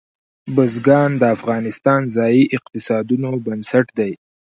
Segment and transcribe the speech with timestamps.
[0.55, 4.11] بزګان د افغانستان د ځایي اقتصادونو بنسټ دی.